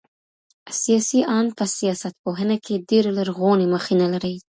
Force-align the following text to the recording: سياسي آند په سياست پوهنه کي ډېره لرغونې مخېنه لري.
سياسي 0.81 1.19
آند 1.37 1.49
په 1.57 1.65
سياست 1.77 2.13
پوهنه 2.23 2.55
کي 2.65 2.75
ډېره 2.89 3.11
لرغونې 3.17 3.65
مخېنه 3.73 4.07
لري. 4.13 4.35